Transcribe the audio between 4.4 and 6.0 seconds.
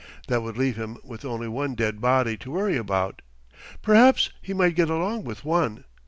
he might get along with one.